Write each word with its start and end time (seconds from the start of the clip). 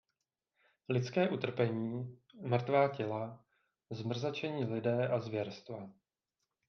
Lidské 0.89 1.29
utrpení, 1.29 2.19
mrtvá 2.41 2.87
těla, 2.87 3.45
zmrzačení 3.89 4.63
lidé 4.65 5.07
a 5.07 5.19
zvěrstva. 5.19 5.89